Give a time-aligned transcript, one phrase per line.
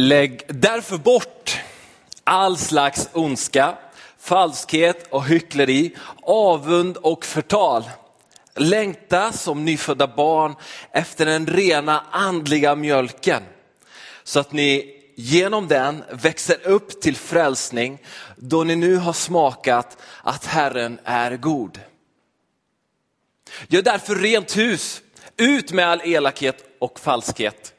[0.00, 1.60] Lägg därför bort
[2.24, 3.78] all slags ondska,
[4.18, 7.84] falskhet och hyckleri, avund och förtal.
[8.54, 10.54] Längta som nyfödda barn
[10.92, 13.42] efter den rena andliga mjölken
[14.24, 17.98] så att ni genom den växer upp till frälsning
[18.36, 21.80] då ni nu har smakat att Herren är god.
[23.68, 25.00] Gör därför rent hus,
[25.36, 27.74] ut med all elakhet och falskhet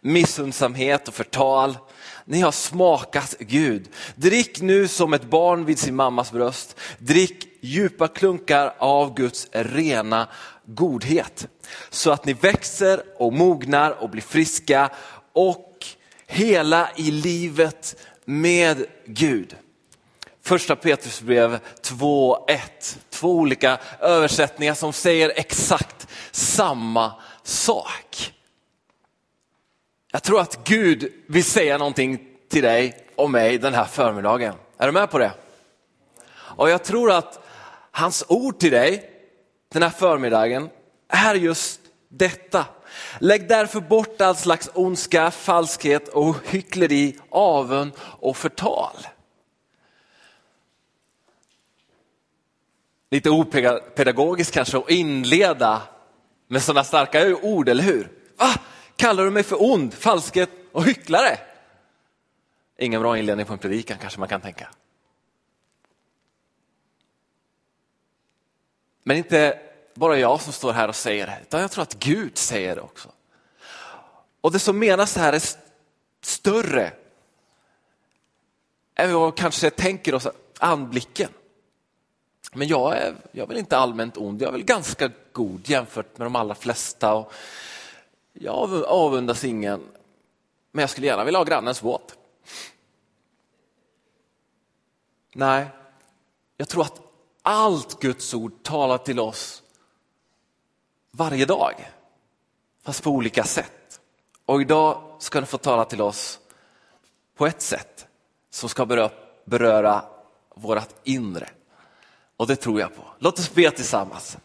[0.00, 1.78] missundsamhet och förtal.
[2.24, 3.88] Ni har smakat Gud.
[4.14, 6.76] Drick nu som ett barn vid sin mammas bröst.
[6.98, 10.28] Drick djupa klunkar av Guds rena
[10.66, 11.48] godhet.
[11.90, 14.90] Så att ni växer och mognar och blir friska
[15.32, 15.86] och
[16.26, 19.56] hela i livet med Gud.
[20.42, 22.58] Första Petrusbrev 2.1.
[23.10, 27.12] Två olika översättningar som säger exakt samma
[27.42, 28.32] sak.
[30.10, 34.54] Jag tror att Gud vill säga någonting till dig och mig den här förmiddagen.
[34.78, 35.32] Är du med på det?
[36.32, 37.46] Och jag tror att
[37.90, 39.10] hans ord till dig
[39.72, 40.68] den här förmiddagen
[41.08, 42.64] är just detta.
[43.18, 48.96] Lägg därför bort all slags ondska, falskhet och hyckleri, avund och förtal.
[53.10, 55.82] Lite opedagogiskt kanske att inleda
[56.48, 58.08] med sådana starka ord, eller hur?
[58.36, 58.54] Va?
[59.00, 61.38] Kallar du mig för ond, falskhet och hycklare?
[62.78, 64.68] Ingen bra inledning på en predikan kanske man kan tänka.
[69.02, 69.58] Men inte
[69.94, 72.80] bara jag som står här och säger det, utan jag tror att Gud säger det
[72.80, 73.08] också.
[74.40, 75.42] Och det som menas här är
[76.22, 76.92] större
[78.94, 80.28] än vad vi kanske tänker oss
[80.58, 81.30] anblicken.
[82.52, 86.18] Men jag är, jag är väl inte allmänt ond, jag är väl ganska god jämfört
[86.18, 87.14] med de allra flesta.
[87.14, 87.32] Och
[88.32, 89.88] jag avundas ingen,
[90.72, 92.18] men jag skulle gärna vilja ha grannens båt.
[95.34, 95.66] Nej,
[96.56, 97.00] jag tror att
[97.42, 99.62] allt Guds ord talar till oss
[101.10, 101.90] varje dag,
[102.82, 104.00] fast på olika sätt.
[104.46, 106.38] Och idag ska det få tala till oss
[107.36, 108.06] på ett sätt
[108.50, 109.10] som ska beröra,
[109.44, 110.04] beröra
[110.54, 111.48] vårt inre.
[112.36, 113.02] Och det tror jag på.
[113.18, 114.36] Låt oss be tillsammans.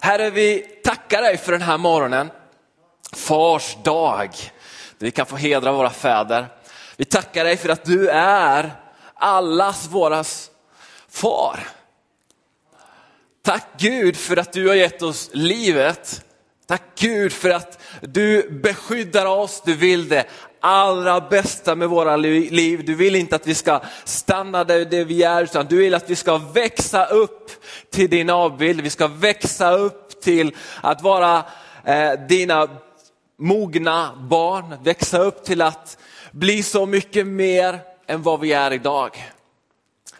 [0.00, 2.30] Herre, vi tackar dig för den här morgonen
[3.14, 4.30] fars dag.
[4.98, 6.46] Där vi kan få hedra våra fäder.
[6.96, 8.72] Vi tackar dig för att du är
[9.14, 10.50] allas våras
[11.08, 11.60] far.
[13.42, 16.24] Tack Gud för att du har gett oss livet.
[16.66, 20.26] Tack Gud för att du beskyddar oss, du vill det
[20.60, 22.84] allra bästa med våra liv.
[22.84, 26.10] Du vill inte att vi ska stanna där det vi är, utan du vill att
[26.10, 27.50] vi ska växa upp
[27.90, 28.80] till din avbild.
[28.80, 31.44] Vi ska växa upp till att vara
[31.84, 32.68] eh, dina
[33.36, 35.98] mogna barn, växa upp till att
[36.32, 39.32] bli så mycket mer än vad vi är idag.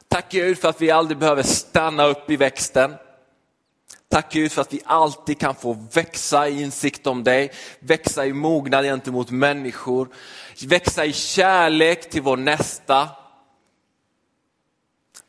[0.09, 2.95] Tack Gud för att vi aldrig behöver stanna upp i växten.
[4.09, 8.33] Tack Gud för att vi alltid kan få växa i insikt om dig, växa i
[8.33, 10.09] mognad gentemot människor,
[10.67, 13.09] växa i kärlek till vår nästa.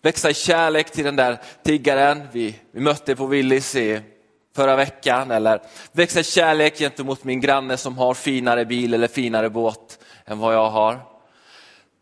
[0.02, 4.02] Växa i kärlek till den där tiggaren vi, vi mötte på Willys i
[4.56, 5.62] förra veckan eller
[5.92, 10.70] växa kärlek gentemot min granne som har finare bil eller finare båt än vad jag
[10.70, 11.00] har.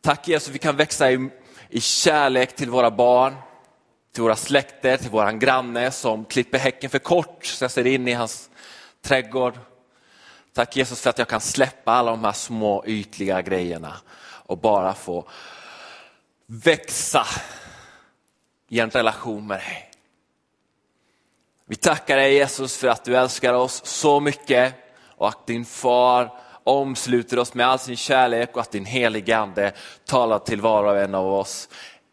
[0.01, 1.29] Tack Jesus, vi kan växa i,
[1.69, 3.35] i kärlek till våra barn,
[4.13, 8.07] till våra släkter, till våran granne som klipper häcken för kort så jag ser in
[8.07, 8.49] i hans
[9.01, 9.59] trädgård.
[10.53, 13.93] Tack Jesus för att jag kan släppa alla de här små ytliga grejerna
[14.45, 15.29] och bara få
[16.45, 17.25] växa
[18.69, 19.92] i en relation med dig.
[21.65, 24.73] Vi tackar dig Jesus för att du älskar oss så mycket
[25.17, 26.31] och att din far
[26.63, 29.71] omsluter oss med all sin kärlek och att din helige ande
[30.05, 31.69] talar till var och en av oss.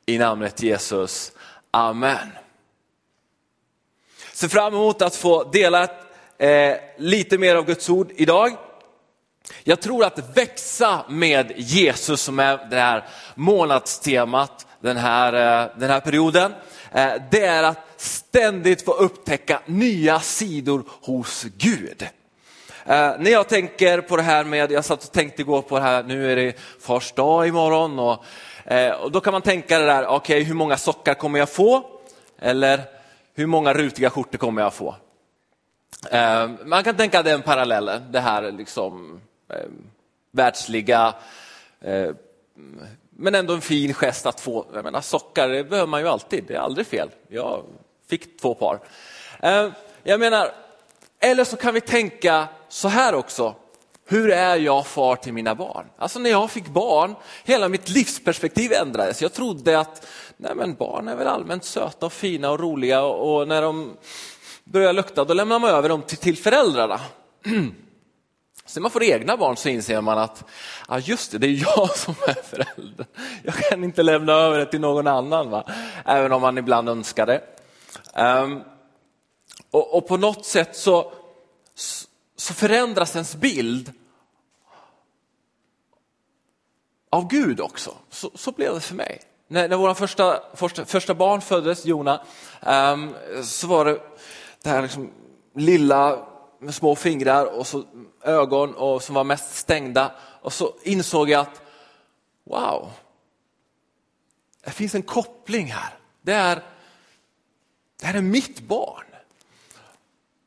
[0.06, 1.32] I namnet Jesus.
[1.70, 2.28] Amen.
[4.32, 5.88] Ser fram emot att få dela
[6.38, 8.56] eh, lite mer av Guds ord idag.
[9.64, 15.90] Jag tror att växa med Jesus som är det här månadstemat den här, eh, den
[15.90, 16.52] här perioden.
[16.92, 22.02] Eh, det är att ständigt få upptäcka nya sidor hos Gud.
[22.84, 25.84] Eh, när jag tänker på det här med, jag satt och tänkte igår på det
[25.84, 28.24] här, nu är det fars dag imorgon och,
[28.64, 31.50] eh, och då kan man tänka det där, okej okay, hur många sockar kommer jag
[31.50, 31.84] få?
[32.38, 32.80] Eller
[33.34, 34.94] hur många rutiga skjortor kommer jag få?
[36.10, 39.56] Eh, man kan tänka den parallellen, det här liksom eh,
[40.30, 41.14] världsliga
[41.80, 42.10] eh,
[43.20, 44.66] men ändå en fin gest att få.
[44.74, 47.10] Jag menar, sockar det behöver man ju alltid, det är aldrig fel.
[47.28, 47.64] Jag
[48.08, 48.80] fick två par.
[49.40, 49.68] Eh,
[50.02, 50.52] jag menar,
[51.20, 53.54] eller så kan vi tänka så här också.
[54.06, 55.86] hur är jag far till mina barn?
[55.98, 57.14] Alltså när jag fick barn,
[57.44, 59.22] hela mitt livsperspektiv ändrades.
[59.22, 60.06] Jag trodde att
[60.36, 63.96] nej men barn är väl allmänt söta och fina och roliga och när de
[64.64, 67.00] börjar lukta då lämnar man över dem till, till föräldrarna.
[68.70, 70.44] Sen man får egna barn så inser man att
[70.88, 73.06] ja just det, det är jag som är förälder.
[73.44, 75.64] Jag kan inte lämna över det till någon annan, va?
[76.04, 77.42] även om man ibland önskar det.
[78.14, 78.62] Um,
[79.70, 81.12] och, och, på något sätt så,
[82.36, 83.92] så förändras ens bild
[87.10, 87.94] av Gud också.
[88.10, 89.20] Så, så blev det för mig.
[89.48, 92.20] När, när vår första, första, första, barn föddes, Jona,
[92.60, 93.14] um,
[93.44, 94.00] så var det
[94.62, 95.10] det här liksom
[95.54, 96.29] lilla
[96.60, 97.84] med små fingrar och så
[98.24, 100.12] ögon och som var mest stängda.
[100.42, 101.62] Och så insåg jag att
[102.44, 102.90] wow,
[104.64, 105.94] det finns en koppling här.
[106.22, 106.62] Det är,
[108.00, 109.04] det här är mitt barn.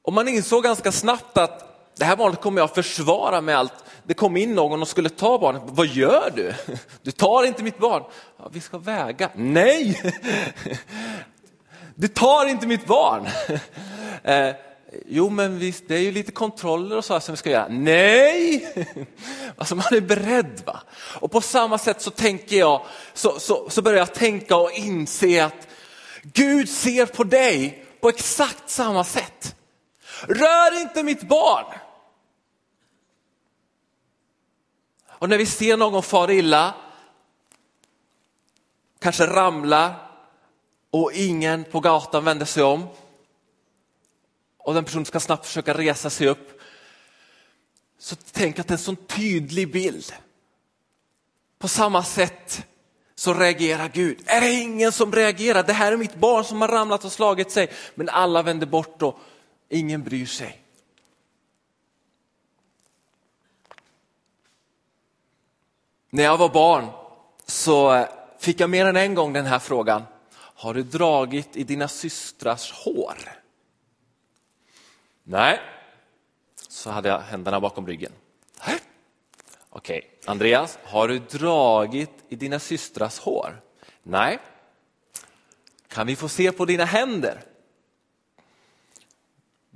[0.02, 3.74] Och man insåg ganska snabbt att det här barnet kommer jag försvara med allt.
[4.04, 5.62] Det kom in någon och skulle ta barnet.
[5.66, 6.54] Vad gör du?
[7.02, 8.04] Du tar inte mitt barn.
[8.38, 9.30] Ja, vi ska väga.
[9.36, 10.14] Nej!
[11.96, 13.28] Du tar inte mitt barn.
[14.24, 14.56] Eh,
[15.06, 17.68] Jo, men visst, det är ju lite kontroller och så som vi ska göra.
[17.70, 18.74] Nej!
[19.58, 20.62] Alltså man är beredd.
[20.66, 20.80] va?
[21.20, 25.46] Och på samma sätt så tänker jag, så, så, så börjar jag tänka och inse
[25.46, 25.68] att
[26.24, 29.56] Gud ser på dig på exakt samma sätt.
[30.22, 31.66] Rör inte mitt barn!
[35.08, 36.74] Och när vi ser någon fara illa,
[39.00, 39.96] kanske ramlar
[40.92, 42.88] och ingen på gatan vänder sig om
[44.64, 46.62] och den personen ska snabbt försöka resa sig upp.
[48.00, 50.14] Så tänk att det är en sån tydlig bild.
[51.60, 52.66] På samma sätt
[53.16, 54.24] så reagerar Gud.
[54.26, 55.64] Är det ingen som reagerar?
[55.64, 57.72] Det här är mitt barn som har ramlat och slagit sig.
[57.96, 59.20] Men alla vänder bort och
[59.70, 60.60] ingen bryr sig.
[66.10, 66.88] När jag var barn
[67.46, 68.06] så
[68.40, 70.04] fick jag mer än en gång den här frågan.
[70.36, 73.43] Har du dragit i dina systrars hår?
[75.24, 75.60] Nej.
[76.56, 78.12] Så hade jag händerna bakom ryggen.
[79.70, 80.02] Okej, okay.
[80.26, 83.62] Andreas, har du dragit i dina systrars hår?
[84.04, 84.40] Nej.
[85.88, 87.42] Kan vi få se på dina händer?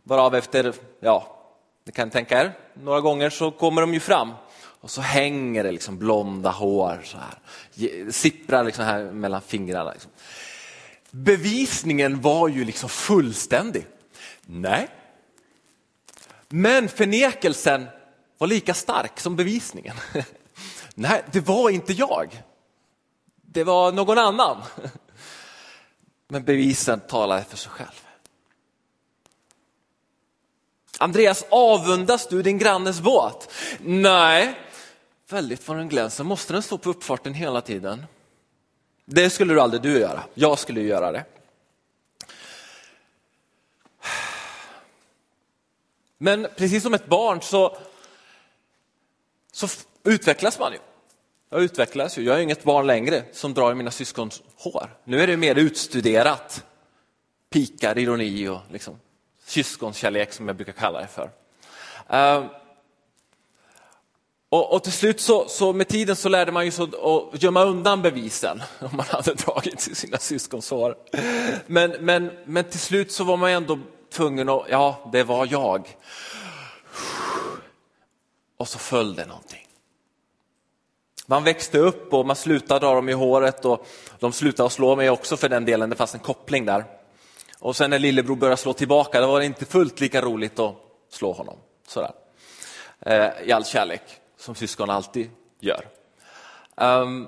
[0.03, 1.37] Varav efter, ja,
[1.83, 5.71] ni kan tänka er, några gånger så kommer de ju fram och så hänger det
[5.71, 9.91] liksom blonda hår så här, sipprar liksom här mellan fingrarna.
[9.91, 10.11] Liksom.
[11.11, 13.85] Bevisningen var ju liksom fullständig.
[14.45, 14.87] Nej,
[16.49, 17.87] men förnekelsen
[18.37, 19.95] var lika stark som bevisningen.
[20.95, 22.43] Nej, det var inte jag.
[23.41, 24.61] Det var någon annan.
[26.27, 28.07] Men bevisen talade för sig själv.
[30.99, 33.51] Andreas, avundas du din grannes båt?
[33.79, 34.59] Nej,
[35.29, 36.23] väldigt vad den glänser.
[36.23, 38.05] Måste den stå på uppfarten hela tiden?
[39.05, 40.23] Det skulle du aldrig du göra.
[40.33, 41.25] Jag skulle göra det.
[46.17, 47.77] Men precis som ett barn så,
[49.51, 49.67] så
[50.03, 50.79] utvecklas man ju.
[51.49, 52.23] Jag utvecklas ju.
[52.23, 54.97] Jag är inget barn längre som drar i mina syskons hår.
[55.03, 56.63] Nu är det mer utstuderat.
[57.49, 58.99] Pikar, ironi och liksom,
[59.45, 61.29] syskonkärlek som jag brukar kalla det för.
[62.13, 62.45] Uh,
[64.49, 66.85] och, och, till slut så, så, med tiden så lärde man sig
[67.33, 70.95] att gömma undan bevisen om man hade dragit i sina syskons hår.
[71.67, 75.97] Men, men, men till slut så var man ändå tvungen att, ja, det var jag.
[78.57, 79.67] Och så föll det någonting.
[81.25, 83.87] Man växte upp och man slutade dra dem i håret och
[84.19, 86.85] de slutade slå mig också för den delen, det fanns en koppling där.
[87.59, 90.75] Och sen när lillebror började slå tillbaka, då var det inte fullt lika roligt att
[91.09, 91.57] slå honom.
[91.87, 92.11] Sådär.
[92.99, 94.01] Eh, I all kärlek,
[94.37, 95.87] som syskon alltid gör.
[96.75, 97.27] Um,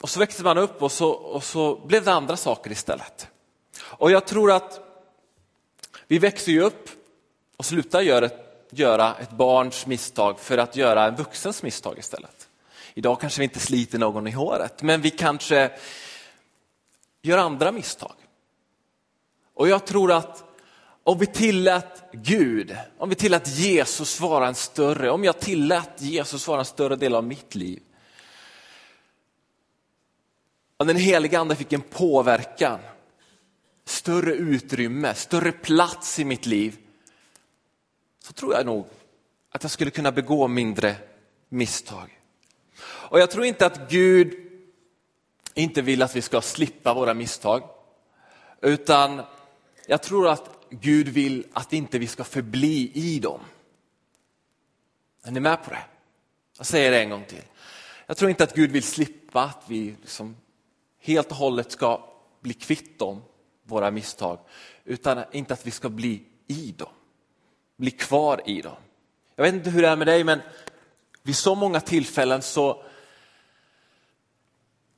[0.00, 3.28] och så växte man upp och så, och så blev det andra saker istället.
[3.80, 4.80] Och jag tror att
[6.08, 6.90] vi växer ju upp
[7.56, 12.48] och slutar göra ett, göra ett barns misstag för att göra en vuxens misstag istället.
[12.94, 15.70] Idag kanske vi inte sliter någon i håret, men vi kanske
[17.22, 18.14] gör andra misstag.
[19.54, 20.44] Och jag tror att
[21.04, 26.48] om vi tillät Gud, om vi tillät Jesus vara en större, om jag tillät Jesus
[26.48, 27.82] vara en större del av mitt liv.
[30.76, 32.80] Om den heliga ande fick en påverkan
[33.86, 36.76] större utrymme, större plats i mitt liv,
[38.18, 38.86] så tror jag nog
[39.50, 40.96] att jag skulle kunna begå mindre
[41.48, 42.20] misstag.
[42.82, 44.34] Och jag tror inte att Gud
[45.54, 47.62] inte vill att vi ska slippa våra misstag,
[48.60, 49.22] utan
[49.86, 53.40] jag tror att Gud vill att inte vi ska förbli i dem.
[55.22, 55.84] Är ni med på det?
[56.56, 57.42] Jag säger det en gång till.
[58.06, 60.36] Jag tror inte att Gud vill slippa att vi liksom
[61.00, 62.08] helt och hållet ska
[62.40, 63.22] bli kvitt dem,
[63.66, 64.38] våra misstag,
[64.84, 66.92] utan inte att vi ska bli i dem,
[67.76, 68.76] bli kvar i dem.
[69.36, 70.40] Jag vet inte hur det är med dig, men
[71.22, 72.82] vid så många tillfällen så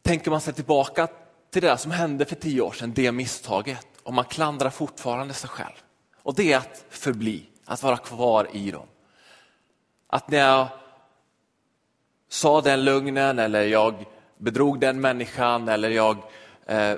[0.02, 1.08] tänker man sig tillbaka
[1.50, 5.50] till det som hände för tio år sedan, det misstaget, och man klandrar fortfarande sig
[5.50, 5.82] själv.
[6.22, 8.86] Och det är att förbli, att vara kvar i dem.
[10.06, 10.68] Att när jag
[12.28, 14.04] sa den lögnen eller jag
[14.38, 16.16] bedrog den människan eller jag
[16.66, 16.94] eh,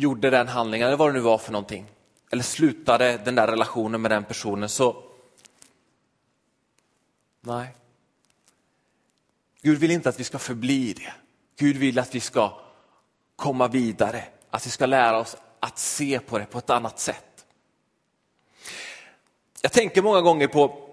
[0.00, 1.86] gjorde den handlingen eller vad det nu var för någonting.
[2.30, 5.04] Eller slutade den där relationen med den personen så
[7.40, 7.74] nej.
[9.62, 11.12] Gud vill inte att vi ska förbli det.
[11.58, 12.60] Gud vill att vi ska
[13.36, 17.44] komma vidare, att vi ska lära oss att se på det på ett annat sätt.
[19.62, 20.88] Jag tänker många gånger på,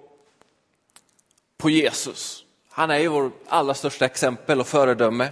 [1.58, 2.44] på Jesus.
[2.70, 5.32] Han är ju vår allra största exempel och föredöme.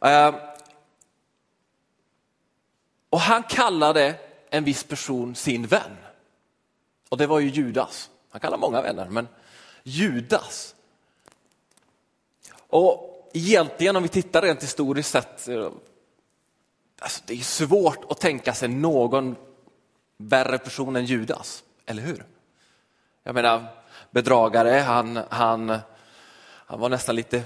[0.00, 0.34] Eh,
[3.16, 4.14] och han kallade
[4.50, 5.96] en viss person sin vän.
[7.08, 8.10] Och det var ju Judas.
[8.30, 9.28] Han kallar många vänner, men
[9.82, 10.74] Judas.
[12.56, 15.70] Och egentligen om vi tittar rent historiskt sett, eh,
[16.98, 19.36] alltså det är svårt att tänka sig någon
[20.16, 22.24] värre person än Judas, eller hur?
[23.22, 23.64] Jag menar,
[24.10, 25.78] bedragare, han, han,
[26.66, 27.42] han var nästan lite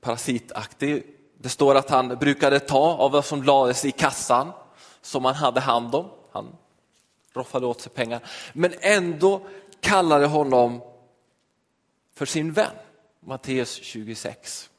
[0.00, 1.06] parasitaktig.
[1.38, 4.52] Det står att han brukade ta av vad som lades i kassan
[5.04, 6.10] som han hade hand om.
[6.32, 6.56] Han
[7.32, 8.20] roffade åt sig pengar,
[8.52, 9.46] men ändå
[9.80, 10.80] kallade honom
[12.14, 12.76] för sin vän.
[13.20, 14.70] Matteus 26.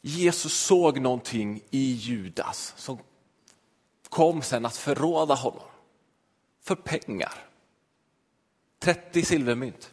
[0.00, 2.98] Jesus såg någonting i Judas som
[4.08, 5.68] kom sen att förråda honom
[6.62, 7.34] för pengar.
[8.78, 9.92] 30 silvermynt.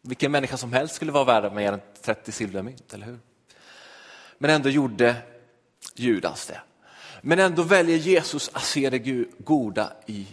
[0.00, 3.18] Vilken människa som helst skulle vara värd mer än 30 silvermynt, eller hur?
[4.38, 5.16] Men ändå gjorde
[5.94, 6.60] Judas det.
[7.22, 8.98] Men ändå väljer Jesus att se det
[9.38, 10.26] goda i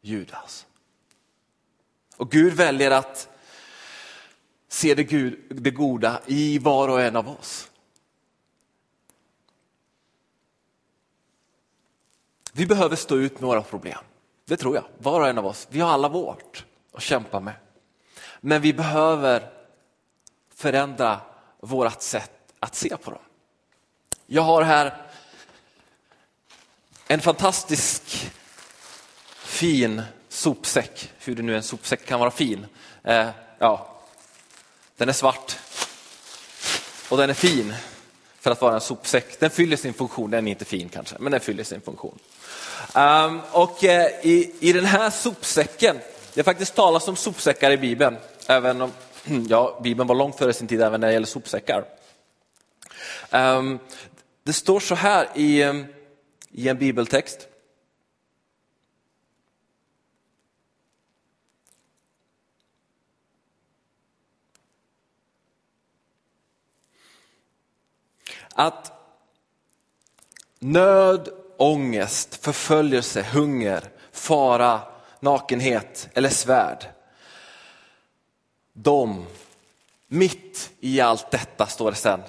[0.00, 0.66] Judas.
[2.16, 3.28] Och Gud väljer att
[4.68, 7.70] se det, Gud, det goda i var och en av oss.
[12.52, 13.98] Vi behöver stå ut med våra problem.
[14.44, 15.68] Det tror jag, var och en av oss.
[15.70, 17.54] Vi har alla vårt att kämpa med.
[18.40, 19.52] Men vi behöver
[20.54, 21.20] förändra
[21.60, 23.20] vårt sätt att se på dem.
[24.34, 24.94] Jag har här
[27.06, 28.30] en fantastisk
[29.36, 32.66] fin sopsäck, hur det nu en sopsäck kan vara fin.
[33.04, 34.00] Eh, ja,
[34.96, 35.56] den är svart
[37.08, 37.74] och den är fin
[38.40, 39.40] för att vara en sopsäck.
[39.40, 42.18] Den fyller sin funktion, den är inte fin kanske, men den fyller sin funktion.
[42.94, 45.96] Um, och eh, i, i den här sopsäcken,
[46.34, 48.92] det faktiskt talas om sopsäckar i Bibeln, även om
[49.48, 51.84] ja, Bibeln var långt före sin tid även när det gäller sopsäckar.
[53.30, 53.78] Um,
[54.42, 55.86] det står så här i, ehm,
[56.50, 57.48] i en bibeltext.
[68.54, 68.92] Att
[70.58, 74.80] nöd, ångest, förföljelse, hunger, fara,
[75.20, 76.86] nakenhet eller svärd.
[78.72, 79.26] De,
[80.06, 82.22] mitt i allt detta står det sen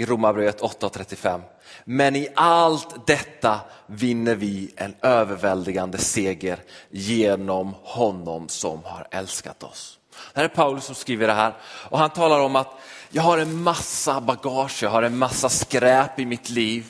[0.00, 1.40] i Romarbrevet 8.35.
[1.84, 9.98] Men i allt detta vinner vi en överväldigande seger genom honom som har älskat oss.
[10.32, 12.80] Det här är Paulus som skriver det här och han talar om att
[13.10, 16.86] jag har en massa bagage, jag har en massa skräp i mitt liv,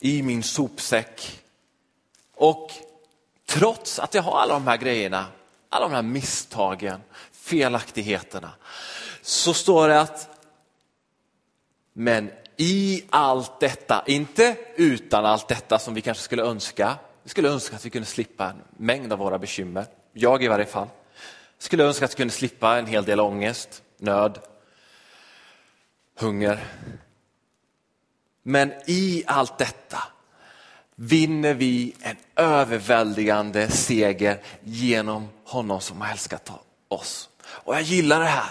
[0.00, 1.40] i min sopsäck.
[2.36, 2.70] Och
[3.46, 5.26] trots att jag har alla de här grejerna,
[5.68, 7.00] alla de här misstagen,
[7.32, 8.50] felaktigheterna,
[9.22, 10.33] så står det att
[11.94, 16.98] men i allt detta, inte utan allt detta som vi kanske skulle önska.
[17.22, 20.66] Vi skulle önska att vi kunde slippa en mängd av våra bekymmer, jag i varje
[20.66, 20.88] fall.
[21.58, 24.38] Skulle önska att vi kunde slippa en hel del ångest, nöd,
[26.18, 26.64] hunger.
[28.42, 30.02] Men i allt detta
[30.94, 36.50] vinner vi en överväldigande seger genom honom som har älskat
[36.88, 37.28] oss.
[37.44, 38.50] Och jag gillar det här.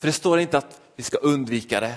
[0.00, 1.94] För det står inte att vi ska undvika det.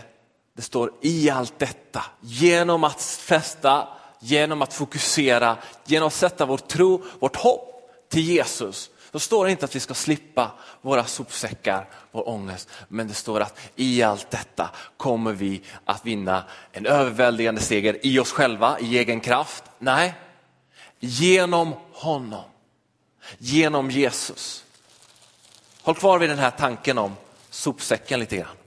[0.56, 3.88] Det står i allt detta, genom att fästa,
[4.20, 9.52] genom att fokusera, genom att sätta vår tro, vårt hopp till Jesus då står det
[9.52, 10.52] inte att vi ska slippa
[10.82, 16.44] våra sopsäckar, vår ångest, men det står att i allt detta kommer vi att vinna
[16.72, 19.64] en överväldigande seger i oss själva, i egen kraft.
[19.80, 20.14] Nej,
[21.00, 22.44] genom honom,
[23.38, 24.66] genom Jesus.
[25.82, 27.16] Håll kvar vid den här tanken om
[27.50, 28.59] sopsäcken lite grann.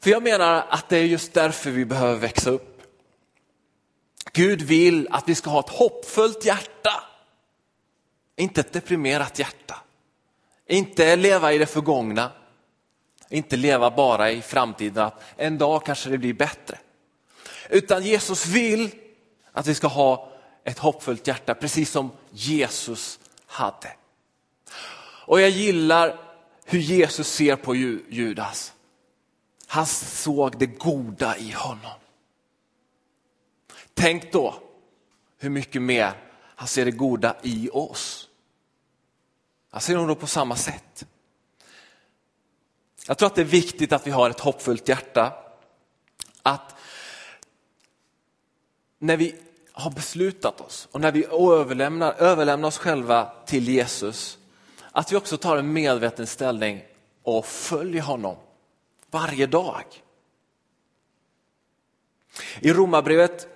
[0.00, 2.82] För jag menar att det är just därför vi behöver växa upp.
[4.32, 7.04] Gud vill att vi ska ha ett hoppfullt hjärta,
[8.36, 9.82] inte ett deprimerat hjärta.
[10.70, 12.32] Inte leva i det förgångna,
[13.28, 16.78] inte leva bara i framtiden, att en dag kanske det blir bättre.
[17.70, 18.90] Utan Jesus vill
[19.52, 20.32] att vi ska ha
[20.64, 23.92] ett hoppfullt hjärta, precis som Jesus hade.
[25.26, 26.20] Och jag gillar
[26.64, 28.72] hur Jesus ser på Judas.
[29.70, 31.98] Han såg det goda i honom.
[33.94, 34.54] Tänk då
[35.38, 36.12] hur mycket mer
[36.56, 38.28] han ser det goda i oss.
[39.70, 41.06] Han ser honom på samma sätt.
[43.06, 45.32] Jag tror att det är viktigt att vi har ett hoppfullt hjärta.
[46.42, 46.74] Att
[48.98, 49.36] när vi
[49.72, 54.38] har beslutat oss och när vi överlämnar, överlämnar oss själva till Jesus,
[54.92, 56.84] att vi också tar en medveten ställning
[57.22, 58.36] och följer honom
[59.10, 59.84] varje dag.
[62.60, 63.48] I Romarbrevet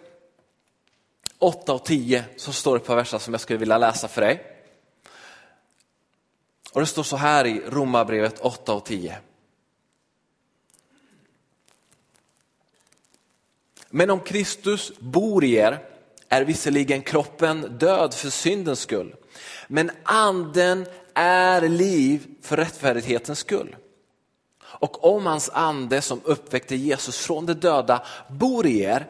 [1.39, 4.21] 8 och 10 så står det ett par verser som jag skulle vilja läsa för
[4.21, 4.47] dig.
[6.73, 9.19] Och Det står så här i Romarbrevet 8 och 10.
[13.91, 15.89] Men om Kristus bor i er
[16.29, 19.15] är visserligen kroppen död för syndens skull,
[19.69, 23.77] men anden är liv för rättfärdighetens skull.
[24.83, 29.07] Och om hans ande som uppväckte Jesus från de döda bor i er,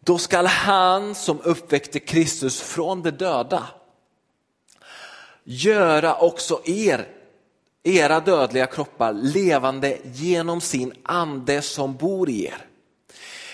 [0.00, 3.66] då skall han som uppväckte Kristus från de döda
[5.44, 7.08] göra också er,
[7.82, 12.66] era dödliga kroppar levande genom sin ande som bor i er.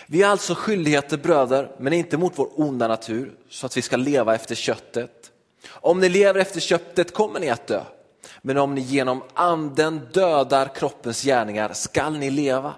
[0.07, 3.97] Vi har alltså skyldigheter bröder, men inte mot vår onda natur, så att vi ska
[3.97, 5.31] leva efter köttet.
[5.69, 7.85] Om ni lever efter köttet kommer ni att dö,
[8.43, 12.75] men om ni genom anden dödar kroppens gärningar skall ni leva.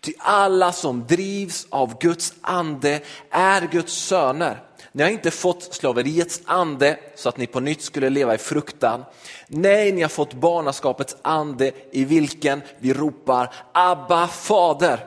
[0.00, 4.62] Ty alla som drivs av Guds ande är Guds söner.
[4.92, 9.04] Ni har inte fått slaveriets ande så att ni på nytt skulle leva i fruktan.
[9.46, 15.06] Nej, ni har fått barnaskapets ande i vilken vi ropar Abba fader.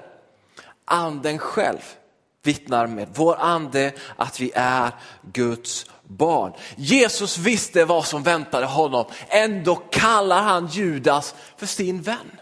[0.86, 1.95] Anden själv
[2.43, 5.86] vittnar med vår ande att vi är Guds
[6.17, 6.54] barn.
[6.76, 12.39] Jesus visste vad som väntade honom, ändå kallar han Judas för sin vän.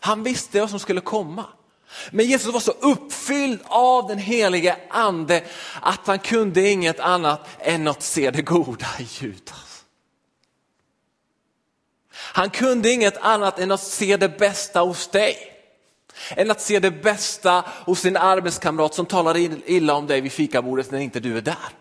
[0.00, 1.44] Han visste vad som skulle komma.
[2.10, 5.44] Men Jesus var så uppfylld av den helige ande
[5.80, 9.84] att han kunde inget annat än att se det goda i Judas.
[12.12, 15.36] Han kunde inget annat än att se det bästa hos dig.
[16.30, 19.36] Än att se det bästa hos din arbetskamrat som talar
[19.70, 21.79] illa om dig vid fikabordet när inte du är där.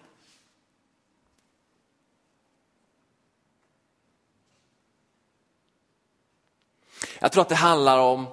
[7.20, 8.28] Jag tror att det handlar om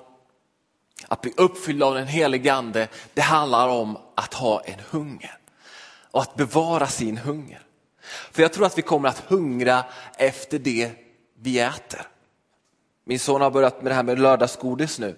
[1.08, 2.88] att bli uppfylld av den helige ande.
[3.14, 5.38] Det handlar om att ha en hunger
[6.10, 7.62] och att bevara sin hunger.
[8.32, 9.84] För jag tror att vi kommer att hungra
[10.18, 10.90] efter det
[11.34, 12.00] vi äter.
[13.04, 15.16] Min son har börjat med det här med lördagsgodis nu.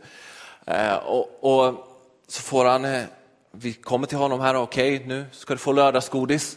[0.67, 1.75] Eh, och, och
[2.29, 3.05] så får han, eh,
[3.51, 6.57] vi kommer till honom här, okej okay, nu ska du få lördagsgodis.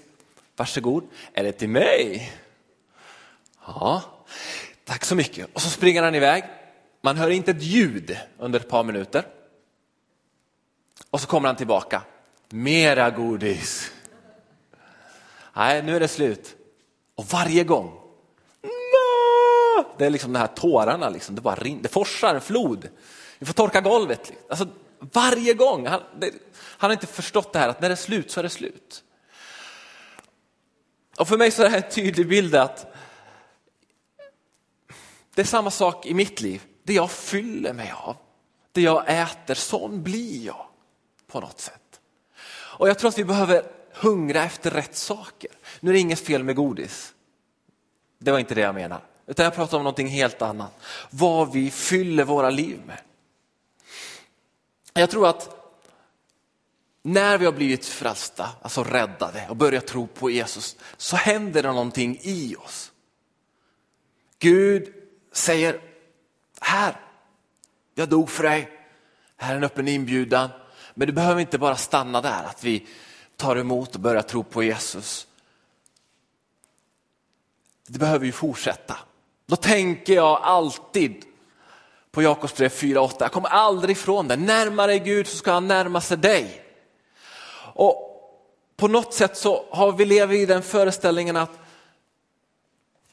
[0.56, 1.04] Varsågod.
[1.34, 2.34] Är det till mig?
[3.66, 4.02] Ja,
[4.86, 5.48] tack så mycket.
[5.54, 6.44] Och så springer han iväg
[7.02, 9.26] man hör inte ett ljud under ett par minuter.
[11.10, 12.02] Och så kommer han tillbaka.
[12.50, 13.92] Mera godis.
[15.54, 16.56] Nej, nu är det slut.
[17.16, 17.98] Och varje gång.
[19.98, 21.36] Det är liksom de här tårarna, liksom.
[21.36, 22.90] det, bara rinner, det forsar en flod.
[23.40, 24.32] Vi får torka golvet.
[24.50, 24.68] Alltså,
[25.00, 25.88] varje gång.
[25.88, 28.44] Han, det, han har inte förstått det här att när det är slut så är
[28.44, 29.04] det slut.
[31.18, 32.96] Och för mig så är det här en tydlig bild att
[35.36, 38.18] det är samma sak i mitt liv det jag fyller mig av,
[38.72, 40.66] det jag äter, sån blir jag
[41.28, 42.02] på något sätt.
[42.54, 43.64] Och jag tror att vi behöver
[43.94, 45.52] hungra efter rätt saker.
[45.80, 47.14] Nu är det inget fel med godis.
[48.20, 49.02] Det var inte det jag menar.
[49.28, 50.72] Utan jag pratar om någonting helt annat.
[51.10, 53.02] Vad vi fyller våra liv med.
[54.94, 55.58] Jag tror att
[57.04, 61.72] när vi har blivit frälsta, alltså räddade och börjat tro på Jesus, så händer det
[61.72, 62.92] någonting i oss.
[64.40, 64.94] Gud
[65.32, 65.82] säger
[66.62, 66.96] här,
[67.96, 68.70] jag dog för dig.
[69.38, 70.50] Här är en öppen inbjudan.
[70.94, 72.88] Men det behöver inte bara stanna där, att vi
[73.36, 75.28] tar emot och börjar tro på Jesus.
[77.88, 78.98] Det behöver ju fortsätta.
[79.46, 81.26] Då tänker jag alltid
[82.12, 83.16] på Jakobsbrev 4.8.
[83.20, 84.36] Jag kommer aldrig ifrån det.
[84.36, 86.66] Närmare Gud så ska han närma sig dig.
[87.74, 88.08] Och
[88.78, 91.60] på något sätt så har vi lever i den föreställningen att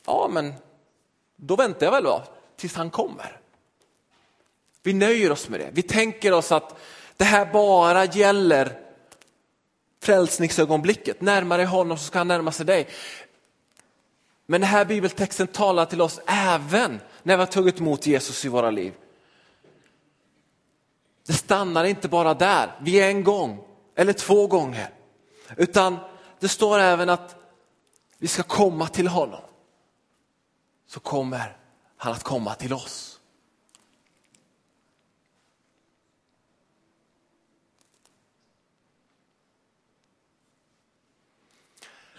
[0.06, 0.54] ja men
[1.37, 2.22] då väntar jag väl då
[2.58, 3.40] tills han kommer.
[4.82, 5.70] Vi nöjer oss med det.
[5.72, 6.78] Vi tänker oss att
[7.16, 8.80] det här bara gäller
[10.02, 11.20] frälsningsögonblicket.
[11.20, 12.88] Närmare honom så ska han närma sig dig.
[14.46, 18.48] Men den här bibeltexten talar till oss även när vi har tagit emot Jesus i
[18.48, 18.94] våra liv.
[21.26, 24.90] Det stannar inte bara där, vi är en gång eller två gånger.
[25.56, 25.98] Utan
[26.40, 27.36] det står även att
[28.18, 29.40] vi ska komma till honom.
[30.86, 31.56] Så kommer
[31.98, 33.20] han att komma till oss.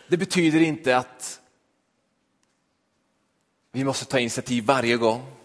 [0.08, 1.42] Det betyder inte att
[3.72, 5.36] vi måste ta initiativ varje gång.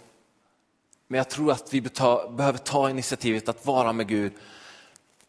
[1.06, 4.32] Men jag tror att vi behöver ta initiativet att vara med Gud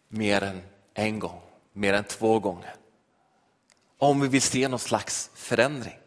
[0.07, 0.61] mer än
[0.93, 1.41] en gång,
[1.73, 2.75] mer än två gånger.
[3.97, 5.97] Om vi vill se någon slags förändring.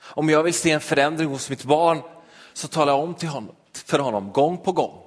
[0.00, 2.02] Om jag vill se en förändring hos mitt barn
[2.52, 5.02] så talar jag om till honom, för honom gång på gång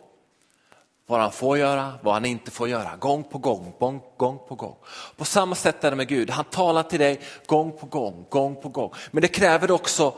[1.08, 4.55] vad han får göra, vad han inte får göra, gång på gång, gång, gång på
[4.55, 4.75] gång.
[5.15, 8.62] På samma sätt är det med Gud, han talar till dig gång på gång, gång
[8.62, 8.93] på gång.
[9.12, 10.13] Men det kräver också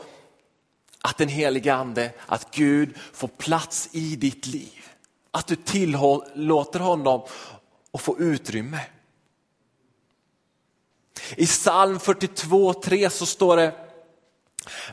[1.00, 4.84] att den helige ande, att Gud får plats i ditt liv.
[5.30, 7.22] Att du tillåter honom
[7.92, 8.80] att få utrymme.
[11.36, 13.87] I psalm 42.3 så står det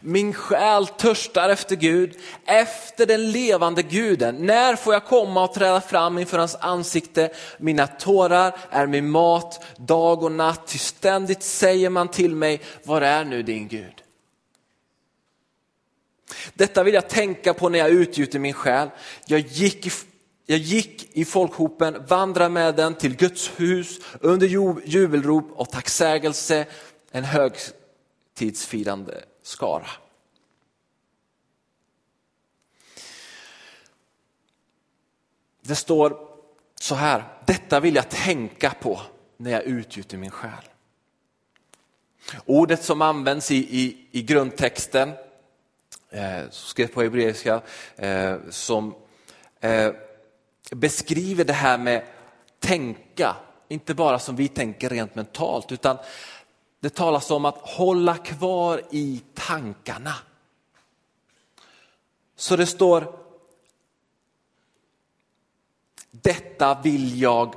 [0.01, 4.35] min själ törstar efter Gud, efter den levande guden.
[4.35, 7.29] När får jag komma och träda fram inför hans ansikte?
[7.57, 13.01] Mina tårar är min mat dag och natt, ty ständigt säger man till mig, var
[13.01, 14.01] är nu din Gud?
[16.53, 18.89] Detta vill jag tänka på när jag utgjuter min själ.
[19.25, 19.91] Jag gick i,
[20.45, 24.47] jag gick i folkhopen, vandrade med den till Guds hus under
[24.87, 26.65] jubelrop och tacksägelse,
[27.11, 29.87] en högtidsfirande skara.
[35.61, 36.17] Det står
[36.79, 39.01] så här, detta vill jag tänka på
[39.37, 40.51] när jag utgjuter min själ.
[42.45, 45.13] Ordet som används i, i, i grundtexten
[46.09, 47.61] eh, skrivet på hebreiska,
[47.95, 48.95] eh, som
[49.59, 49.91] eh,
[50.71, 52.05] beskriver det här med
[52.59, 53.35] tänka,
[53.67, 55.97] inte bara som vi tänker rent mentalt, utan
[56.79, 60.13] det talas om att hålla kvar i tankarna.
[62.35, 63.19] Så det står,
[66.11, 67.55] detta vill jag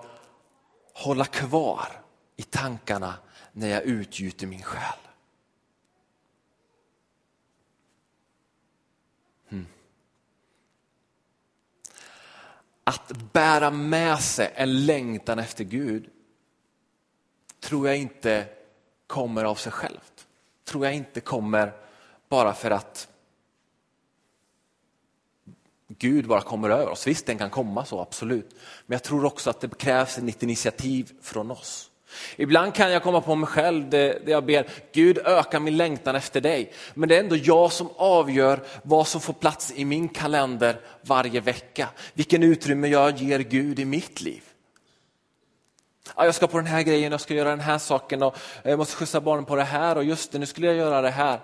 [0.93, 2.03] hålla kvar
[2.37, 3.15] i tankarna
[3.53, 4.99] när jag utgjuter min själ.
[9.49, 9.67] Hmm.
[12.85, 16.11] att bära med sig en längtan efter Gud
[17.61, 18.58] tror jag inte
[19.09, 20.27] kommer av sig självt.
[20.65, 21.73] Tror jag inte kommer
[22.29, 23.09] bara för att
[25.89, 27.07] Gud bara kommer över oss.
[27.07, 28.51] Visst, den kan komma så, absolut.
[28.87, 31.91] Men jag tror också att det krävs ett initiativ från oss.
[32.37, 36.41] Ibland kan jag komma på mig själv där jag ber Gud öka min längtan efter
[36.41, 36.73] dig.
[36.95, 41.41] Men det är ändå jag som avgör vad som får plats i min kalender varje
[41.41, 41.89] vecka.
[42.15, 44.43] Vilken utrymme jag ger Gud i mitt liv.
[46.17, 48.79] Ja, jag ska på den här grejen, jag ska göra den här saken och jag
[48.79, 51.41] måste skjutsa barnen på det här och just det, nu skulle jag göra det här.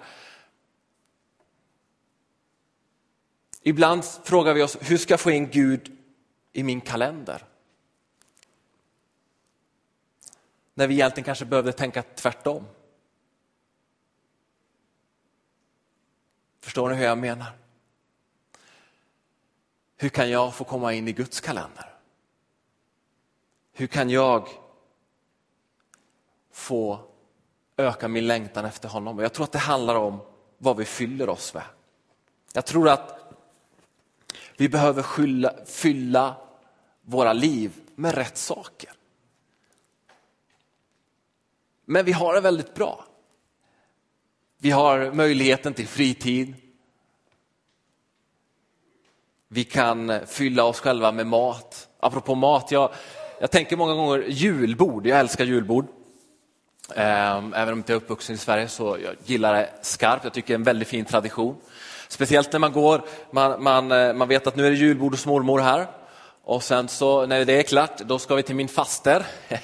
[3.62, 5.98] Ibland frågar vi oss, hur ska jag få in Gud
[6.53, 7.44] i min kalender?
[10.74, 12.66] När vi egentligen kanske behövde tänka tvärtom.
[16.61, 17.53] Förstår ni hur jag menar?
[19.96, 21.93] Hur kan jag få komma in i Guds kalender?
[23.76, 24.48] Hur kan jag
[26.52, 26.98] få
[27.76, 29.18] öka min längtan efter honom?
[29.18, 30.20] Jag tror att det handlar om
[30.58, 31.62] vad vi fyller oss med.
[32.52, 33.34] Jag tror att
[34.56, 36.37] vi behöver skylla, fylla
[37.02, 38.92] våra liv med rätt saker.
[41.84, 43.04] Men vi har det väldigt bra.
[44.58, 46.54] Vi har möjligheten till fritid.
[49.48, 51.88] Vi kan fylla oss själva med mat.
[52.00, 52.90] Apropå mat, jag,
[53.40, 55.06] jag tänker många gånger julbord.
[55.06, 55.86] Jag älskar julbord.
[56.94, 60.24] Ehm, även om jag inte är uppvuxen i Sverige så jag gillar det skarpt.
[60.24, 61.56] Jag tycker det är en väldigt fin tradition.
[62.08, 65.26] Speciellt när man går, man, man, eh, man vet att nu är det julbord hos
[65.26, 65.86] mormor här.
[66.44, 69.26] Och sen så när det är klart, då ska vi till min faster.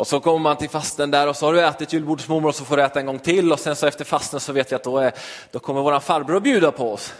[0.00, 2.64] Och så kommer man till fasten där och så har du ätit julbordsmormor och så
[2.64, 4.84] får du äta en gång till och sen så efter fasten så vet jag att
[4.84, 5.12] då, är,
[5.50, 7.14] då kommer våran farbror att bjuda på oss.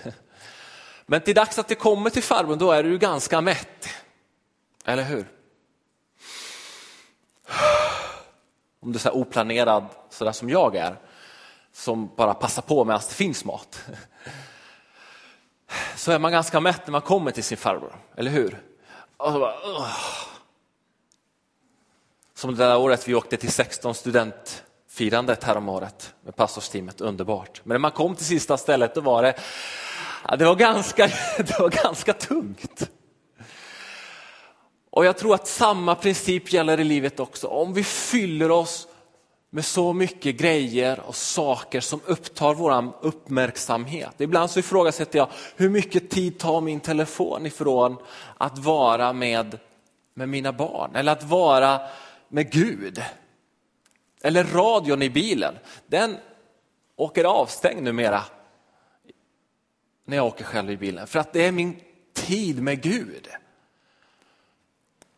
[1.07, 3.89] Men till dags att det kommer till farbrorn då är du ganska mätt.
[4.85, 5.27] Eller hur?
[8.81, 10.97] Om du är så oplanerad sådär som jag är
[11.73, 13.81] som bara passar på medan det finns mat.
[15.97, 18.63] Så är man ganska mätt när man kommer till sin farbror, eller hur?
[19.17, 19.55] Och så bara,
[22.35, 27.61] Som det där året vi åkte till 16 studentfirandet härom året med pastorsteamet, underbart.
[27.65, 29.35] Men när man kom till sista stället då var det,
[30.29, 31.07] ja, det, var ganska,
[31.39, 32.91] det var ganska tungt.
[34.91, 37.47] Och jag tror att samma princip gäller i livet också.
[37.47, 38.89] Om vi fyller oss
[39.51, 44.15] med så mycket grejer och saker som upptar vår uppmärksamhet.
[44.19, 47.97] Ibland så ifrågasätter jag hur mycket tid tar min telefon ifrån
[48.37, 49.59] att vara med,
[50.15, 51.81] med mina barn eller att vara
[52.29, 53.03] med Gud.
[54.23, 55.55] Eller radion i bilen,
[55.87, 56.17] den
[56.97, 58.23] åker avstängd numera
[60.05, 61.81] när jag åker själv i bilen för att det är min
[62.13, 63.29] tid med Gud.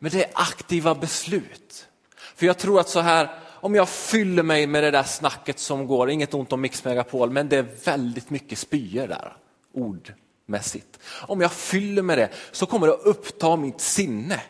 [0.03, 1.87] Men det är aktiva beslut.
[2.35, 5.87] För jag tror att så här, om jag fyller mig med det där snacket som
[5.87, 9.37] går, inget ont om Mix Megapol, men det är väldigt mycket spyor där,
[9.73, 10.99] ordmässigt.
[11.27, 14.41] Om jag fyller med det så kommer det att uppta mitt sinne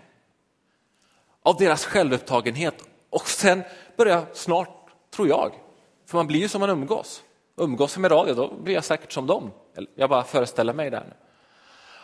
[1.44, 2.76] av deras självupptagenhet
[3.10, 3.64] och sen
[3.98, 5.52] börjar snart, tror jag,
[6.08, 7.24] för man blir ju som man umgås.
[7.58, 9.52] Umgås jag med radio, då blir jag säkert som dem.
[9.96, 11.04] Jag bara föreställer mig det.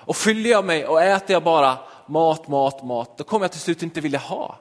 [0.06, 1.78] Och fyller jag mig och äter jag bara
[2.10, 4.60] mat, mat, mat, då kommer jag till slut inte vilja ha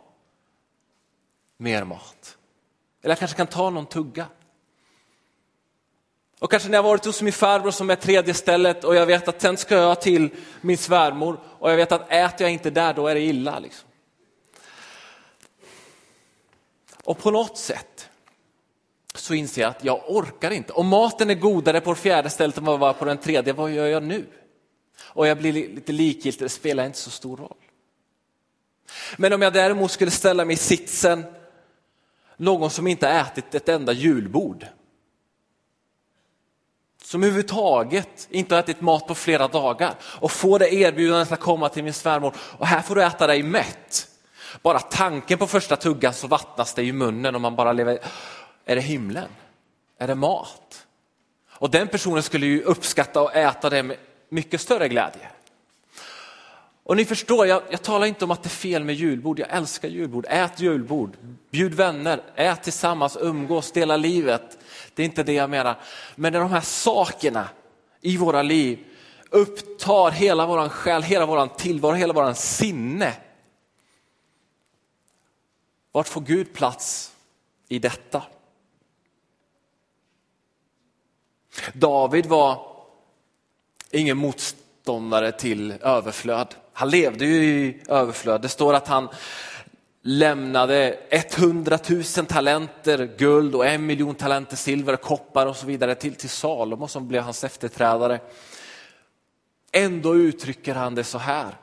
[1.57, 2.39] mer mat.
[3.03, 4.27] Eller jag kanske kan ta någon tugga.
[6.39, 9.29] Och kanske när jag varit hos min farbror som är tredje stället och jag vet
[9.29, 10.31] att sen ska jag till
[10.61, 13.59] min svärmor och jag vet att äter jag inte där då är det illa.
[13.59, 13.89] Liksom.
[17.05, 18.11] Och på något sätt
[19.15, 20.73] så inser jag att jag orkar inte.
[20.73, 23.71] Om maten är godare på det fjärde stället än vad var på den tredje, vad
[23.71, 24.27] gör jag nu?
[25.09, 27.57] Och jag blir lite likgiltig, det spelar inte så stor roll.
[29.17, 31.25] Men om jag däremot skulle ställa mig i sitsen
[32.37, 34.67] någon som inte ätit ett enda julbord.
[37.03, 41.69] Som överhuvudtaget inte har ätit mat på flera dagar och får det erbjudandet att komma
[41.69, 44.09] till min svärmor och här får du äta dig mätt.
[44.63, 47.99] Bara tanken på första tuggan så vattnas det i munnen och man bara lever.
[48.65, 49.29] Är det himlen?
[49.99, 50.87] Är det mat?
[51.51, 53.97] Och den personen skulle ju uppskatta att äta det med
[54.29, 55.29] mycket större glädje.
[56.89, 59.39] Och ni förstår, jag, jag talar inte om att det är fel med julbord.
[59.39, 60.27] Jag älskar julbord.
[60.29, 61.17] Ät julbord,
[61.51, 64.59] bjud vänner, ät tillsammans, umgås, dela livet.
[64.95, 65.77] Det är inte det jag menar.
[66.15, 67.49] Men när de här sakerna
[68.01, 68.85] i våra liv
[69.31, 73.15] upptar hela vår själ, hela vår tillvaro, hela vår sinne.
[75.93, 77.13] Vart får Gud plats
[77.69, 78.23] i detta?
[81.73, 82.78] David var
[83.91, 86.55] ingen motståndare till överflöd.
[86.73, 88.43] Han levde ju i överflöd.
[88.43, 89.09] Det står att han
[90.03, 96.15] lämnade 100 000 talenter guld och en miljon talenter silver, koppar och så vidare till,
[96.15, 98.21] till Salomo som blev hans efterträdare.
[99.73, 101.57] Ändå uttrycker han det så här.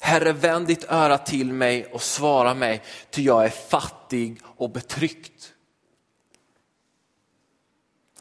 [0.00, 5.52] Herre, vänd ditt öra till mig och svara mig, ty jag är fattig och betryckt.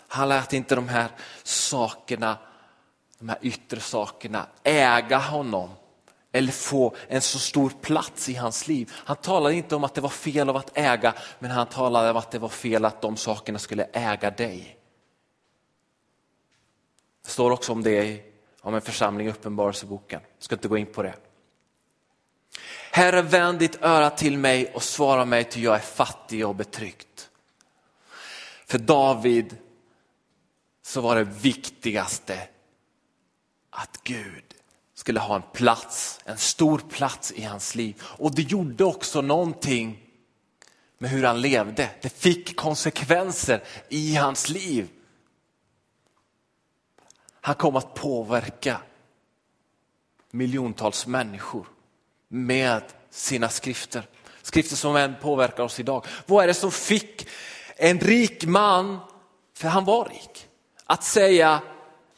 [0.08, 1.10] Han lät inte de här
[1.44, 2.38] sakerna
[3.20, 5.70] de här yttre sakerna, äga honom
[6.32, 8.92] eller få en så stor plats i hans liv.
[8.94, 12.18] Han talade inte om att det var fel av att äga, men han talade om
[12.18, 14.78] att det var fel att de sakerna skulle äga dig.
[17.24, 18.24] Det står också om det
[18.62, 20.22] om en församling i Uppenbarelseboken.
[20.38, 21.16] Jag ska inte gå in på det.
[22.92, 27.30] Herre, vänd ditt öra till mig och svara mig till jag är fattig och betryckt.
[28.66, 29.58] För David
[30.82, 32.48] så var det viktigaste
[33.70, 34.56] att Gud
[34.94, 38.02] skulle ha en plats, en stor plats i hans liv.
[38.04, 40.10] Och det gjorde också någonting
[40.98, 41.90] med hur han levde.
[42.02, 44.90] Det fick konsekvenser i hans liv.
[47.42, 48.82] Han kom att påverka
[50.32, 51.68] miljontals människor
[52.28, 54.08] med sina skrifter.
[54.42, 56.06] Skrifter som än påverkar oss idag.
[56.26, 57.28] Vad är det som fick
[57.76, 59.00] en rik man,
[59.54, 60.48] för han var rik,
[60.86, 61.62] att säga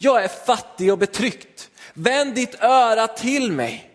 [0.03, 1.71] jag är fattig och betryckt.
[1.93, 3.91] Vänd ditt öra till mig.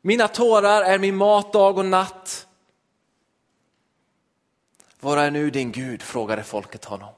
[0.00, 2.46] Mina tårar är min mat dag och natt.
[5.00, 6.02] Var är nu din Gud?
[6.02, 7.14] frågade folket honom.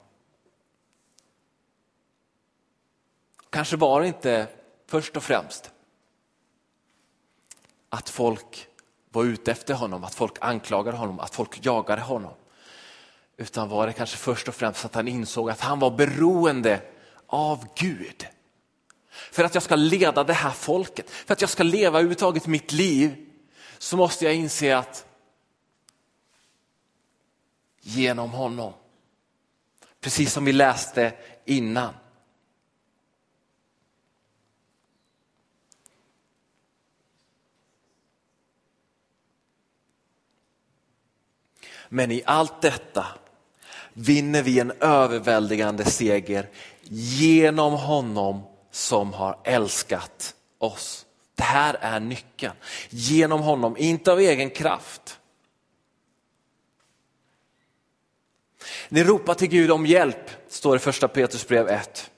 [3.51, 4.47] Kanske var det inte
[4.87, 5.71] först och främst
[7.89, 8.69] att folk
[9.11, 12.35] var ute efter honom, att folk anklagade honom, att folk jagade honom.
[13.37, 16.81] Utan var det kanske först och främst att han insåg att han var beroende
[17.33, 18.27] av Gud.
[19.09, 22.73] För att jag ska leda det här folket, för att jag ska leva överhuvudtaget mitt
[22.73, 23.27] liv
[23.79, 25.07] så måste jag inse att
[27.81, 28.73] genom honom
[30.03, 31.13] Precis som vi läste
[31.45, 31.95] innan.
[41.89, 43.07] Men i allt detta
[43.93, 46.49] vinner vi en överväldigande seger
[46.83, 51.07] genom honom som har älskat oss.
[51.35, 52.55] Det här är nyckeln.
[52.91, 55.19] Genom honom, inte av egen kraft.
[58.89, 62.11] Ni ropar till Gud om hjälp, står det i första Petrus brev 1.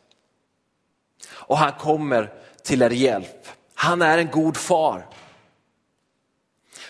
[1.28, 2.32] Och han kommer
[2.62, 3.48] till er hjälp.
[3.74, 5.06] Han är en god far.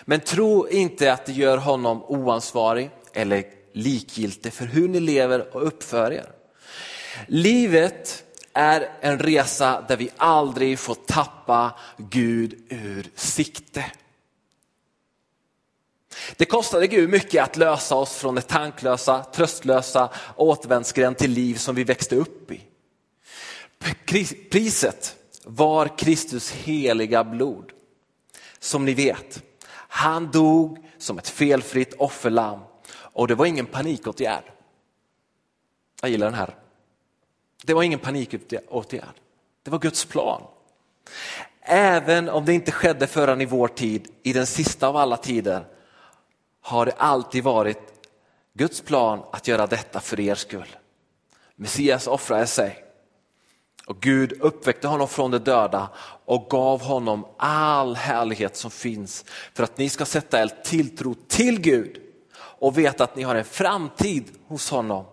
[0.05, 3.43] Men tro inte att det gör honom oansvarig eller
[3.75, 6.31] likgiltig för hur ni lever och uppför er.
[7.27, 13.85] Livet är en resa där vi aldrig får tappa Gud ur sikte.
[16.35, 21.75] Det kostade Gud mycket att lösa oss från det tanklösa, tröstlösa återvändsgränd till liv som
[21.75, 22.61] vi växte upp i.
[24.51, 27.71] Priset var Kristus heliga blod.
[28.59, 32.59] Som ni vet, han dog som ett felfritt offerlamm
[33.15, 34.43] och det var ingen panikåtgärd.
[36.01, 36.55] Jag gillar den här.
[37.63, 39.13] Det var ingen panikåtgärd.
[39.63, 40.41] Det var Guds plan.
[41.61, 45.65] Även om det inte skedde förrän i vår tid, i den sista av alla tider,
[46.61, 47.79] har det alltid varit
[48.53, 50.75] Guds plan att göra detta för er skull.
[51.55, 52.83] Messias offrade sig
[53.85, 55.89] och Gud uppväckte honom från de döda
[56.25, 61.61] och gav honom all härlighet som finns för att ni ska sätta er tilltro till
[61.61, 62.01] Gud
[62.59, 65.05] och veta att ni har en framtid hos honom.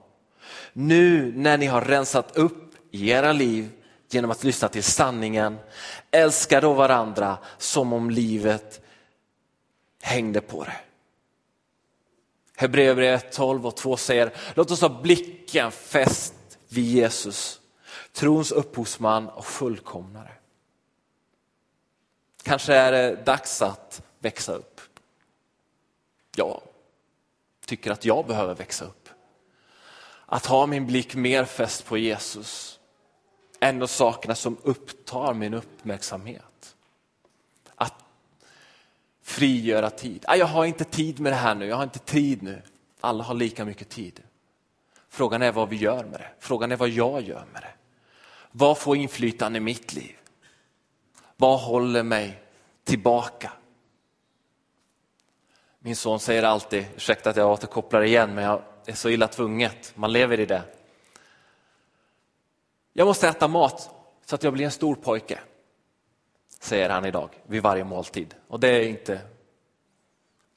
[0.73, 3.71] Nu när ni har rensat upp i era liv
[4.11, 5.59] genom att lyssna till sanningen,
[6.11, 8.81] älska då varandra som om livet
[10.03, 10.77] hängde på det.
[12.57, 16.35] Hebreerbrevet 12 och 2 säger, låt oss ha blicken fäst
[16.69, 17.61] vid Jesus,
[18.13, 20.33] trons upphovsman och fullkomnare.
[22.43, 24.81] Kanske är det dags att växa upp.
[26.37, 26.63] Ja,
[27.67, 29.09] tycker att jag behöver växa upp.
[30.27, 32.81] Att ha min blick mer fäst på Jesus
[33.61, 36.77] än de sakerna som upptar min uppmärksamhet.
[37.75, 37.95] Att
[39.23, 40.25] frigöra tid.
[40.29, 42.63] Jag har inte tid med det här nu, jag har inte tid nu.
[43.01, 44.23] Alla har lika mycket tid.
[45.09, 46.29] Frågan är vad vi gör med det.
[46.39, 47.75] Frågan är vad jag gör med det.
[48.53, 50.17] Vad får inflytande i mitt liv?
[51.37, 52.43] Vad håller mig
[52.85, 53.53] tillbaka?
[55.85, 59.93] Min son säger alltid, ursäkta att jag återkopplar igen, men jag är så illa tvunget,
[59.95, 60.63] man lever i det.
[62.93, 63.91] Jag måste äta mat
[64.25, 65.39] så att jag blir en stor pojke,
[66.61, 68.35] säger han idag vid varje måltid.
[68.49, 69.21] Och det är inte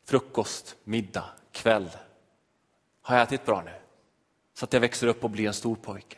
[0.05, 1.89] frukost, middag, kväll.
[3.01, 3.73] Har jag ätit bra nu?
[4.53, 6.17] Så att jag växer upp och blir en stor pojke.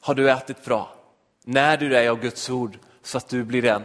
[0.00, 0.94] Har du ätit bra?
[1.44, 3.84] När du är av Guds ord så att du blir en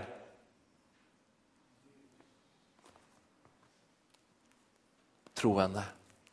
[5.45, 5.83] troende.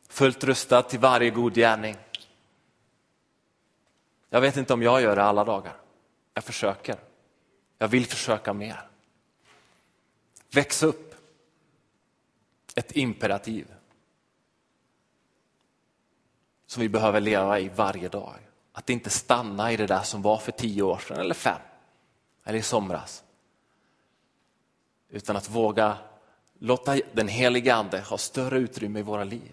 [0.09, 1.95] Fullt rustad till varje god gärning.
[4.29, 5.75] Jag vet inte om jag gör det alla dagar.
[6.33, 6.95] Jag försöker.
[7.77, 8.87] Jag vill försöka mer.
[10.51, 11.15] Väx upp.
[12.75, 13.73] Ett imperativ.
[16.67, 18.35] Som vi behöver leva i varje dag.
[18.71, 21.61] Att inte stanna i det där som var för tio år sedan eller fem.
[22.43, 23.23] Eller i somras.
[25.09, 25.97] Utan att våga
[26.59, 29.51] låta den helige ande ha större utrymme i våra liv.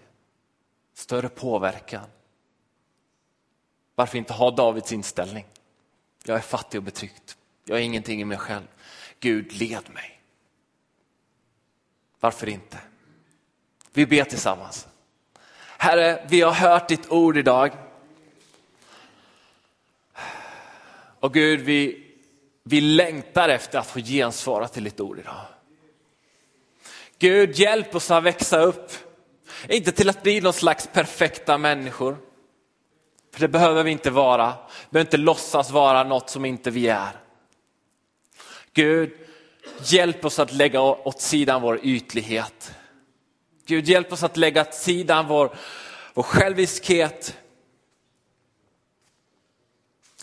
[0.93, 2.05] Större påverkan.
[3.95, 5.45] Varför inte ha Davids inställning?
[6.23, 7.37] Jag är fattig och betryckt.
[7.65, 8.67] Jag är ingenting i mig själv.
[9.19, 10.21] Gud, led mig.
[12.19, 12.77] Varför inte?
[13.93, 14.87] Vi ber tillsammans.
[15.77, 17.71] Herre, vi har hört ditt ord idag.
[21.19, 22.07] Och Gud, vi,
[22.63, 25.45] vi längtar efter att få gensvara till ditt ord idag.
[27.21, 28.91] Gud, hjälp oss att växa upp.
[29.69, 32.17] Inte till att bli någon slags perfekta människor.
[33.33, 34.53] För det behöver vi inte vara.
[34.67, 37.11] Vi behöver inte låtsas vara något som inte vi är.
[38.73, 39.13] Gud,
[39.83, 42.73] hjälp oss att lägga åt sidan vår ytlighet.
[43.65, 45.55] Gud, hjälp oss att lägga åt sidan vår,
[46.13, 47.37] vår själviskhet.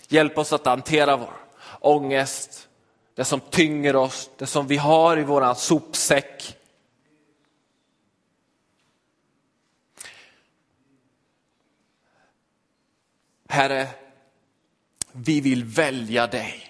[0.07, 1.33] Hjälp oss att hantera vår
[1.79, 2.67] ångest,
[3.15, 6.55] det som tynger oss, det som vi har i våran sopsäck.
[13.49, 13.87] Herre,
[15.11, 16.65] vi vill välja dig.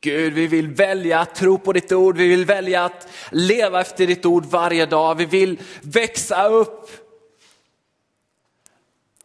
[0.00, 4.06] Gud, vi vill välja att tro på ditt ord, vi vill välja att leva efter
[4.06, 6.90] ditt ord varje dag, vi vill växa upp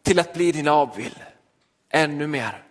[0.02, 1.20] till att bli din avbild
[1.90, 2.62] ännu mer.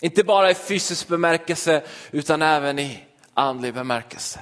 [0.00, 3.04] Inte bara i fysisk bemärkelse utan även i
[3.34, 4.40] andlig bemärkelse.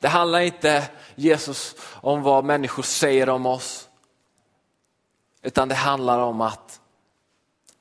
[0.00, 3.88] Det handlar inte Jesus om vad människor säger om oss.
[5.42, 6.80] Utan det handlar om att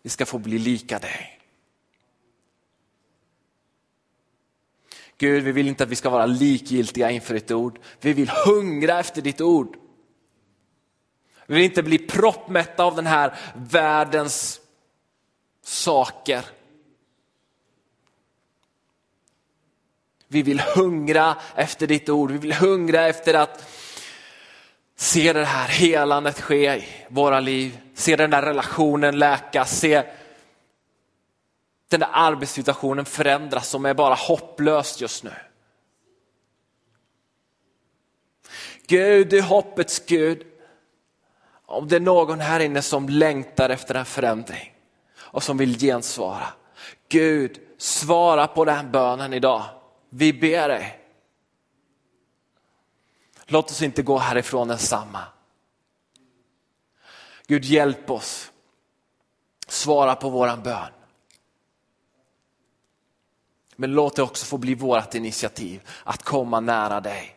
[0.02, 1.36] vi ska få bli lika dig.
[5.18, 7.80] Gud, vi vill inte att vi ska vara likgiltiga inför ditt ord.
[8.02, 9.78] Vi vill hungra efter ditt ord.
[11.46, 14.62] Vi vill inte bli proppmätta av den här världens
[15.64, 16.46] saker.
[20.36, 23.70] Vi vill hungra efter ditt ord, vi vill hungra efter att
[24.96, 30.04] se det här helandet ske i våra liv, se den där relationen läkas, se
[31.90, 35.34] den där arbetssituationen förändras som är bara hopplöst just nu.
[38.88, 40.44] Gud, du är hoppets Gud.
[41.66, 44.74] Om det är någon här inne som längtar efter en förändring
[45.18, 46.48] och som vill gensvara.
[47.10, 49.64] Gud, svara på den bönen idag.
[50.18, 51.00] Vi ber dig.
[53.46, 55.24] Låt oss inte gå härifrån ensamma.
[57.48, 58.52] Gud hjälp oss.
[59.68, 60.92] Svara på våran bön.
[63.76, 67.36] Men låt det också få bli vårt initiativ att komma nära dig.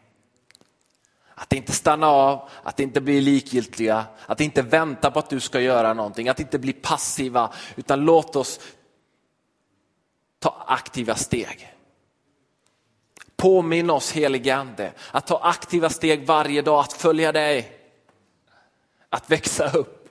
[1.34, 5.60] Att inte stanna av, att inte bli likgiltiga, att inte vänta på att du ska
[5.60, 8.60] göra någonting, att inte bli passiva, utan låt oss
[10.38, 11.74] ta aktiva steg.
[13.38, 17.80] Påminn oss helige Ande att ta aktiva steg varje dag, att följa dig,
[19.08, 20.08] att växa upp.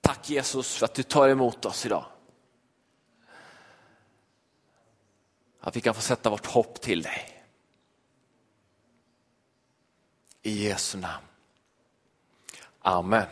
[0.00, 2.04] Tack Jesus för att du tar emot oss idag.
[5.60, 7.44] Att vi kan få sätta vårt hopp till dig.
[10.42, 11.26] I Jesu namn.
[12.80, 13.26] Amen.